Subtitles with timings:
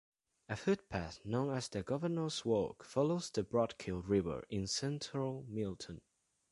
[0.49, 6.01] A footpath known as the Governors Walk follows the Broadkill River in central Milton.